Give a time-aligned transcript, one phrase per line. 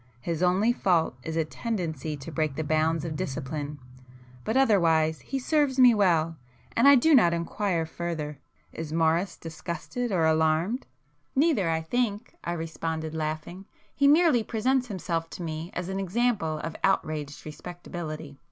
[0.21, 3.77] His only fault is a tendency to break the bounds of discipline,
[4.43, 6.37] but otherwise he serves me well,
[6.75, 8.39] and I do not inquire further.
[8.73, 10.87] Is Morris disgusted or alarmed?"
[11.35, 16.75] "Neither I think," I responded laughing—"He merely presents himself to me as an example of
[16.83, 18.39] outraged respectability."